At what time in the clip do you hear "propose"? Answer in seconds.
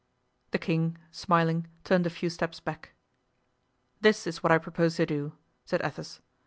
4.57-4.95